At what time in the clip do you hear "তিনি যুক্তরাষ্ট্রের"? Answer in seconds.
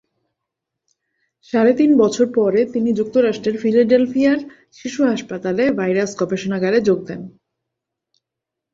2.73-3.55